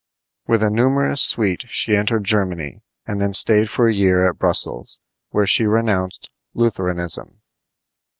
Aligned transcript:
With 0.47 0.63
a 0.63 0.71
numerous 0.71 1.21
suite 1.21 1.65
she 1.67 1.95
entered 1.95 2.23
Germany, 2.23 2.81
and 3.05 3.21
then 3.21 3.35
stayed 3.35 3.69
for 3.69 3.87
a 3.87 3.93
year 3.93 4.27
at 4.27 4.39
Brussels, 4.39 4.97
where 5.29 5.45
she 5.45 5.67
renounced 5.67 6.31
Lutheranism. 6.55 7.39